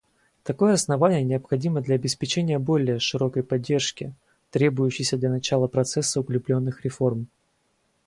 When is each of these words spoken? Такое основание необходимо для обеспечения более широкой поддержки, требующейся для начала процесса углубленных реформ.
Такое 0.41 0.73
основание 0.73 1.21
необходимо 1.21 1.79
для 1.79 1.93
обеспечения 1.93 2.57
более 2.57 2.97
широкой 2.97 3.43
поддержки, 3.43 4.15
требующейся 4.49 5.15
для 5.15 5.29
начала 5.29 5.67
процесса 5.67 6.21
углубленных 6.21 6.83
реформ. 6.83 7.27